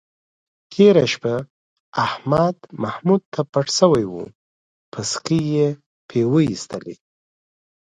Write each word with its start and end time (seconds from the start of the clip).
تېره 0.71 1.05
شپه 1.13 1.35
احمد 2.05 2.55
محمود 2.81 3.21
ته 3.33 3.41
پټ 3.51 3.67
شوی 3.77 4.05
و، 4.07 4.13
پسکې 4.91 5.39
یې 5.55 5.67
پې 6.09 6.19
وایستلی. 6.31 6.95